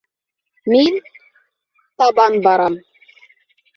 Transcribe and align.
Мин... 0.73 0.97
табан 2.03 2.41
барам 2.49 2.81